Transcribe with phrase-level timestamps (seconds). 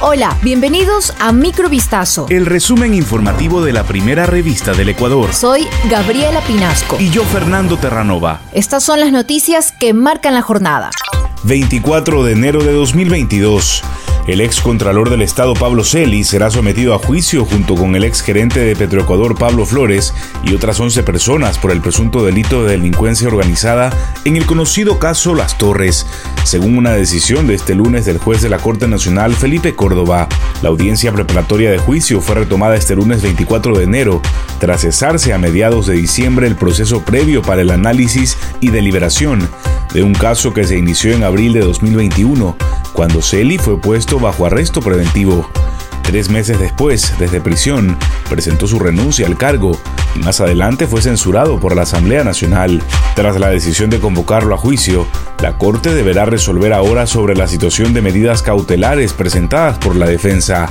[0.00, 2.26] Hola, bienvenidos a Microvistazo.
[2.28, 5.32] El resumen informativo de la primera revista del Ecuador.
[5.32, 6.96] Soy Gabriela Pinasco.
[6.98, 8.40] Y yo, Fernando Terranova.
[8.52, 10.90] Estas son las noticias que marcan la jornada.
[11.44, 13.84] 24 de enero de 2022.
[14.26, 18.22] El ex contralor del Estado Pablo Celi será sometido a juicio junto con el ex
[18.22, 23.28] gerente de Petroecuador Pablo Flores y otras 11 personas por el presunto delito de delincuencia
[23.28, 23.92] organizada
[24.24, 26.06] en el conocido caso Las Torres,
[26.44, 30.26] según una decisión de este lunes del juez de la Corte Nacional Felipe Córdoba.
[30.62, 34.22] La audiencia preparatoria de juicio fue retomada este lunes 24 de enero,
[34.58, 39.46] tras cesarse a mediados de diciembre el proceso previo para el análisis y deliberación
[39.92, 42.56] de un caso que se inició en abril de 2021
[42.94, 45.50] cuando Celi fue puesto bajo arresto preventivo.
[46.02, 47.98] Tres meses después, desde prisión,
[48.30, 49.76] presentó su renuncia al cargo
[50.14, 52.82] y más adelante fue censurado por la Asamblea Nacional.
[53.16, 55.06] Tras la decisión de convocarlo a juicio,
[55.42, 60.70] la Corte deberá resolver ahora sobre la situación de medidas cautelares presentadas por la defensa.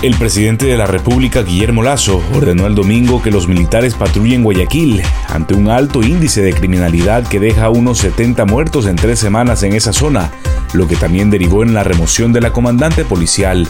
[0.00, 5.02] El presidente de la República, Guillermo Lazo, ordenó el domingo que los militares patrullen Guayaquil
[5.28, 9.72] ante un alto índice de criminalidad que deja unos 70 muertos en tres semanas en
[9.72, 10.30] esa zona,
[10.72, 13.68] lo que también derivó en la remoción de la comandante policial.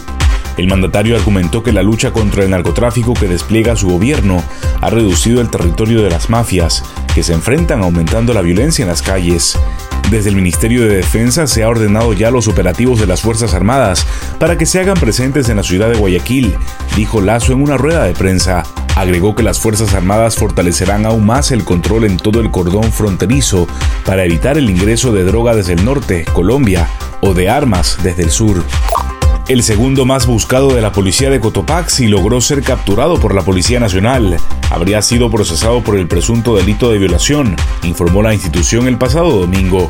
[0.55, 4.43] El mandatario argumentó que la lucha contra el narcotráfico que despliega su gobierno
[4.81, 6.83] ha reducido el territorio de las mafias,
[7.15, 9.57] que se enfrentan aumentando la violencia en las calles.
[10.09, 14.07] Desde el Ministerio de Defensa se ha ordenado ya los operativos de las Fuerzas Armadas
[14.39, 16.55] para que se hagan presentes en la ciudad de Guayaquil,
[16.95, 18.63] dijo Lazo en una rueda de prensa.
[18.95, 23.67] Agregó que las Fuerzas Armadas fortalecerán aún más el control en todo el cordón fronterizo
[24.03, 26.87] para evitar el ingreso de droga desde el norte, Colombia,
[27.21, 28.63] o de armas desde el sur
[29.49, 33.79] el segundo más buscado de la policía de Cotopaxi, logró ser capturado por la Policía
[33.79, 34.37] Nacional.
[34.69, 39.89] Habría sido procesado por el presunto delito de violación, informó la institución el pasado domingo.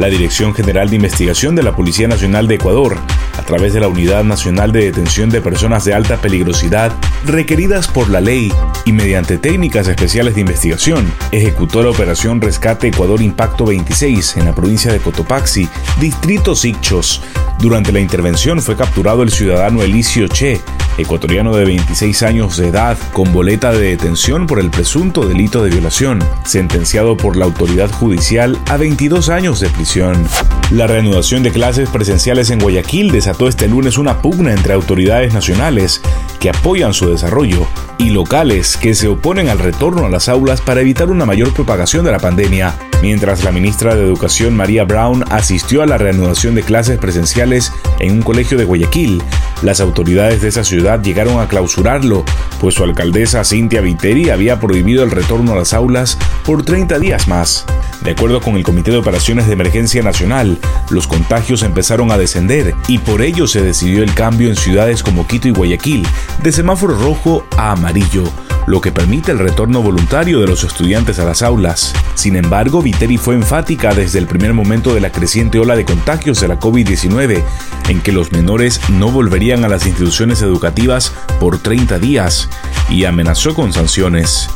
[0.00, 2.96] La Dirección General de Investigación de la Policía Nacional de Ecuador,
[3.36, 6.90] a través de la Unidad Nacional de Detención de Personas de Alta Peligrosidad,
[7.26, 8.50] requeridas por la ley
[8.86, 14.54] y mediante técnicas especiales de investigación, ejecutó la operación Rescate Ecuador Impacto 26 en la
[14.54, 15.68] provincia de Cotopaxi,
[16.00, 17.20] distrito Sichos.
[17.58, 20.62] Durante la intervención fue capturado el ciudadano Elicio Che,
[21.00, 25.70] ecuatoriano de 26 años de edad, con boleta de detención por el presunto delito de
[25.70, 30.24] violación, sentenciado por la autoridad judicial a 22 años de prisión.
[30.70, 36.00] La reanudación de clases presenciales en Guayaquil desató este lunes una pugna entre autoridades nacionales
[36.38, 37.66] que apoyan su desarrollo
[37.98, 42.04] y locales que se oponen al retorno a las aulas para evitar una mayor propagación
[42.04, 46.62] de la pandemia mientras la ministra de Educación María Brown asistió a la reanudación de
[46.62, 49.22] clases presenciales en un colegio de Guayaquil.
[49.62, 52.24] Las autoridades de esa ciudad llegaron a clausurarlo,
[52.60, 57.28] pues su alcaldesa Cintia Viteri había prohibido el retorno a las aulas por 30 días
[57.28, 57.66] más.
[58.02, 62.74] De acuerdo con el Comité de Operaciones de Emergencia Nacional, los contagios empezaron a descender
[62.88, 66.06] y por ello se decidió el cambio en ciudades como Quito y Guayaquil
[66.42, 68.24] de semáforo rojo a amarillo
[68.66, 71.92] lo que permite el retorno voluntario de los estudiantes a las aulas.
[72.14, 76.40] Sin embargo, Viteri fue enfática desde el primer momento de la creciente ola de contagios
[76.40, 77.42] de la COVID-19,
[77.88, 82.48] en que los menores no volverían a las instituciones educativas por 30 días,
[82.88, 84.48] y amenazó con sanciones.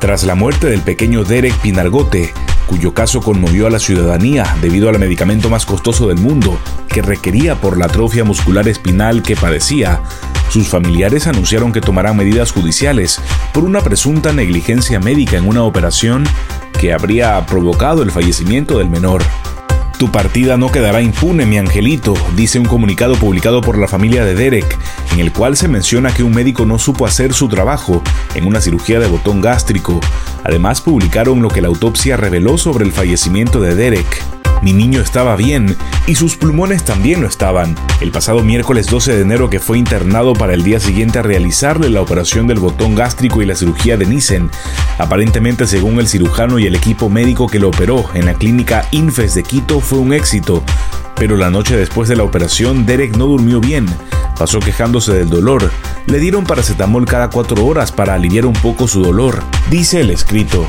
[0.00, 2.32] Tras la muerte del pequeño Derek Pinargote,
[2.66, 6.58] cuyo caso conmovió a la ciudadanía debido al medicamento más costoso del mundo
[6.88, 10.00] que requería por la atrofia muscular espinal que padecía,
[10.50, 13.20] sus familiares anunciaron que tomarán medidas judiciales
[13.54, 16.24] por una presunta negligencia médica en una operación
[16.80, 19.22] que habría provocado el fallecimiento del menor.
[19.96, 24.34] Tu partida no quedará impune, mi angelito, dice un comunicado publicado por la familia de
[24.34, 24.78] Derek,
[25.12, 28.02] en el cual se menciona que un médico no supo hacer su trabajo
[28.34, 30.00] en una cirugía de botón gástrico.
[30.42, 34.39] Además publicaron lo que la autopsia reveló sobre el fallecimiento de Derek.
[34.62, 35.76] Mi niño estaba bien
[36.06, 37.76] y sus pulmones también lo estaban.
[38.00, 41.88] El pasado miércoles 12 de enero que fue internado para el día siguiente a realizarle
[41.88, 44.50] la operación del botón gástrico y la cirugía de Nissen.
[44.98, 49.34] Aparentemente según el cirujano y el equipo médico que lo operó en la clínica Infes
[49.34, 50.62] de Quito fue un éxito.
[51.16, 53.86] Pero la noche después de la operación Derek no durmió bien.
[54.38, 55.70] Pasó quejándose del dolor.
[56.06, 60.68] Le dieron paracetamol cada cuatro horas para aliviar un poco su dolor, dice el escrito.